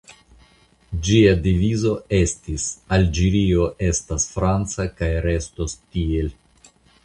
Ĝia 1.09 1.33
devizo 1.47 1.91
estis 2.21 2.65
"Alĝerio 2.97 3.69
estas 3.91 4.27
franca 4.37 4.89
kaj 4.99 5.15
restos 5.31 5.81
tiel". 5.85 6.37